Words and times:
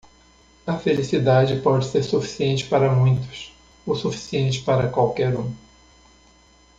A 0.65 0.79
felicidade 0.79 1.57
pode 1.61 1.85
ser 1.85 2.01
suficiente 2.01 2.65
para 2.67 2.91
muitos, 2.91 3.55
o 3.85 3.93
suficiente 3.93 4.63
para 4.63 4.87
qualquer 4.89 5.37
um. 5.39 5.53